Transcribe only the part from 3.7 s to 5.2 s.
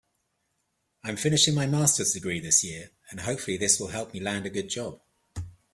will help me land a good job.